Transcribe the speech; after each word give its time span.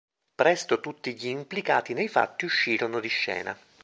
Presto 0.33 0.79
tutti 0.79 1.13
gli 1.13 1.27
implicati 1.27 1.93
nei 1.93 2.07
fatti 2.07 2.45
uscirono 2.45 2.99
di 2.99 3.07
scena. 3.07 3.55